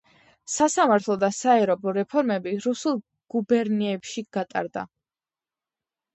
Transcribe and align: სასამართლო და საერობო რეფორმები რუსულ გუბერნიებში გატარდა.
სასამართლო 0.51 1.17
და 1.23 1.29
საერობო 1.39 1.93
რეფორმები 1.97 2.55
რუსულ 2.65 2.99
გუბერნიებში 3.35 4.27
გატარდა. 4.39 4.87